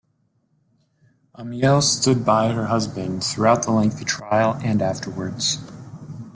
[1.35, 5.59] Amiel stood by her husband throughout the lengthy trial and afterwards.